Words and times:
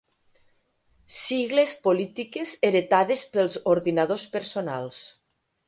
Sigles 1.17 1.73
polítiques 1.83 2.55
heretades 2.71 3.23
pels 3.37 3.61
ordinadors 3.77 4.27
personals. 4.35 5.03